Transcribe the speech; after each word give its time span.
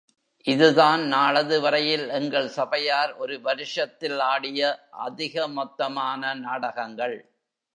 இதுதான் 0.45 1.01
நாளது 1.07 1.61
வரையில் 1.61 2.09
எங்கள் 2.09 2.47
சபையார் 2.47 3.13
ஒரு 3.15 3.41
வருஷத்தில் 3.41 4.19
ஆடிய 4.19 4.61
அதிக 4.89 5.47
மொத்தமான 5.47 6.33
நாடகங்கள். 6.39 7.17